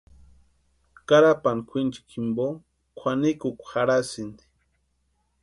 [1.07, 2.45] Karapani kwʼinchikwa jimpo
[2.97, 4.43] kwʼanikukwa jarhasïnti.